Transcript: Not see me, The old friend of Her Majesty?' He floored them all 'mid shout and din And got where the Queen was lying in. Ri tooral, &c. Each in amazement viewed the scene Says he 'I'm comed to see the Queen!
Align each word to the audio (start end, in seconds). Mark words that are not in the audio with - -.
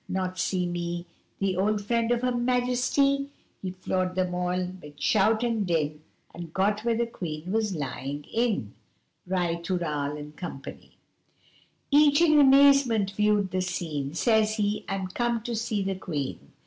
Not 0.09 0.39
see 0.39 0.65
me, 0.65 1.05
The 1.37 1.55
old 1.55 1.79
friend 1.85 2.11
of 2.11 2.23
Her 2.23 2.31
Majesty?' 2.33 3.29
He 3.61 3.69
floored 3.69 4.15
them 4.15 4.33
all 4.33 4.57
'mid 4.81 4.99
shout 4.99 5.43
and 5.43 5.63
din 5.67 6.01
And 6.33 6.51
got 6.51 6.83
where 6.83 6.97
the 6.97 7.05
Queen 7.05 7.51
was 7.51 7.75
lying 7.75 8.23
in. 8.33 8.73
Ri 9.27 9.57
tooral, 9.61 10.17
&c. 10.73 10.91
Each 11.91 12.19
in 12.19 12.39
amazement 12.39 13.11
viewed 13.11 13.51
the 13.51 13.61
scene 13.61 14.15
Says 14.15 14.55
he 14.55 14.85
'I'm 14.89 15.09
comed 15.09 15.45
to 15.45 15.55
see 15.55 15.83
the 15.83 15.93
Queen! 15.93 16.51